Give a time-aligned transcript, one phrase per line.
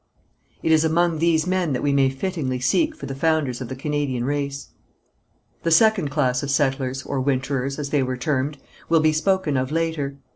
[0.63, 3.75] It is among these men that we may fittingly seek for the founders of the
[3.75, 4.69] Canadian race.
[5.61, 8.57] The second class of settlers, or winterers, as they were termed,
[8.89, 10.17] will be spoken of later.